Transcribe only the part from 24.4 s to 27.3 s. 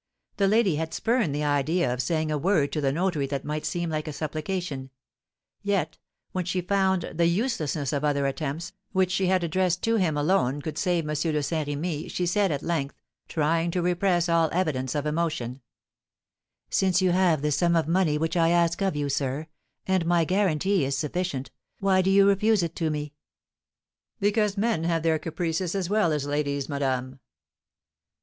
men have their caprices, as well as ladies, madame."